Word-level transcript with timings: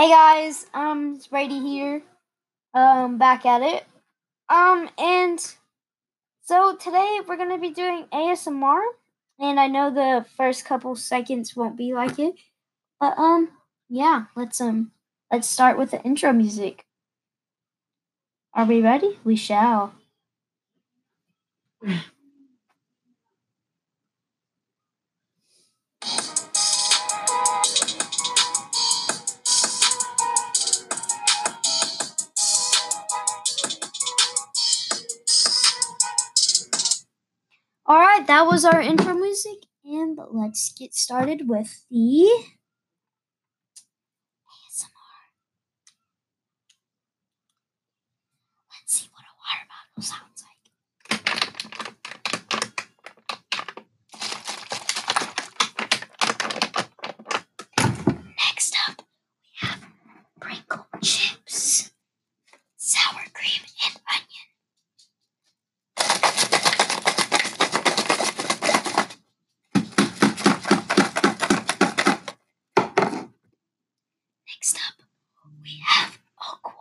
Hey 0.00 0.08
guys, 0.08 0.64
um, 0.72 1.16
it's 1.16 1.26
Brady 1.26 1.60
here. 1.60 2.02
Um, 2.72 3.18
back 3.18 3.44
at 3.44 3.60
it. 3.60 3.84
Um, 4.48 4.88
and 4.96 5.38
so 6.40 6.74
today 6.74 7.20
we're 7.28 7.36
gonna 7.36 7.58
be 7.58 7.68
doing 7.68 8.06
ASMR, 8.10 8.80
and 9.38 9.60
I 9.60 9.66
know 9.66 9.90
the 9.90 10.24
first 10.38 10.64
couple 10.64 10.96
seconds 10.96 11.54
won't 11.54 11.76
be 11.76 11.92
like 11.92 12.18
it, 12.18 12.32
but 12.98 13.18
um, 13.18 13.50
yeah, 13.90 14.24
let's 14.34 14.58
um, 14.58 14.92
let's 15.30 15.46
start 15.46 15.76
with 15.76 15.90
the 15.90 16.02
intro 16.02 16.32
music. 16.32 16.86
Are 18.54 18.64
we 18.64 18.80
ready? 18.80 19.18
We 19.22 19.36
shall. 19.36 19.92
right, 38.20 38.26
that 38.26 38.46
was 38.46 38.64
our 38.64 38.80
intro 38.80 39.14
music, 39.14 39.66
and 39.84 40.18
let's 40.30 40.72
get 40.72 40.94
started 40.94 41.48
with 41.48 41.84
the 41.90 42.28
ASMR. 44.46 44.88
Let's 48.70 48.92
see 48.94 49.08
what 49.12 49.24
a 49.24 49.34
water 49.40 49.66
bottle 49.70 50.02
sounds 50.02 50.44
like. 50.44 50.56
Next 58.36 58.76
up, 58.88 59.02
we 59.42 59.48
have 59.60 59.80
Pringle 60.40 60.86
chips, 61.02 61.90
sour 62.76 63.24
cream, 63.32 63.62
and 63.86 64.00
onion. 64.12 64.46
Next 74.46 74.76
up, 74.76 75.02
we 75.62 75.80
have 75.86 76.18
Oakwood. 76.40 76.76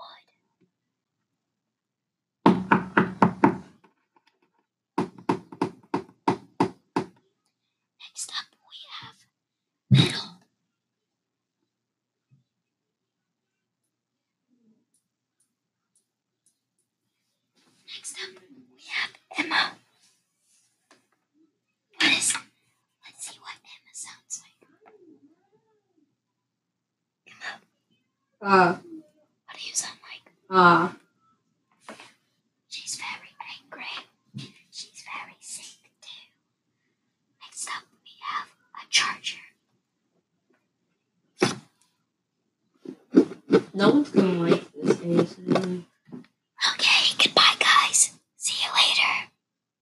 Next 8.00 8.32
up, 8.32 8.48
we 8.70 8.78
have 9.00 9.16
Metal. 9.90 10.30
Next 17.88 18.16
up, 18.24 18.42
we 18.76 18.84
have 18.88 19.12
Emma. 19.38 19.72
What 21.96 22.12
is? 22.12 22.34
Let's 23.06 23.28
see 23.28 23.38
what 23.42 23.56
Emma 23.64 23.94
sounds 23.94 24.42
like. 24.44 24.70
Uh, 28.42 28.74
What 28.76 29.58
do 29.58 29.68
you 29.68 29.74
sound 29.74 29.98
like? 30.04 30.32
uh, 30.50 30.94
She's 32.70 32.96
very 32.96 33.32
angry. 33.58 33.86
She's 34.72 35.04
very 35.04 35.36
sick 35.42 35.92
too. 36.02 36.28
Next 37.42 37.68
up, 37.68 37.84
we 38.04 38.12
have 38.22 38.48
a 38.76 38.86
charger. 38.90 39.38
no 43.74 43.90
one's 43.90 44.10
gonna 44.10 44.50
like 44.50 44.64